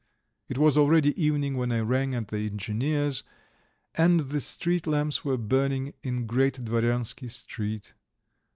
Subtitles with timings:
[0.49, 3.23] It was already evening when I rang at the engineer's,
[3.93, 7.93] and the street lamps were burning in Great Dvoryansky Street.